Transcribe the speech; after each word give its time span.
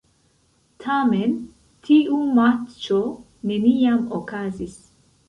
Tamen 0.85 1.35
tiu 1.87 2.17
matĉo 2.37 2.97
neniam 3.51 4.01
okazis. 4.23 4.81